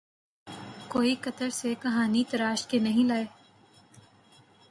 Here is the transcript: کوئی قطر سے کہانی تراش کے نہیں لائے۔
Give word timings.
کوئی 0.87 1.15
قطر 1.21 1.49
سے 1.49 1.73
کہانی 1.81 2.23
تراش 2.29 2.67
کے 2.67 2.79
نہیں 2.79 3.07
لائے۔ 3.07 3.25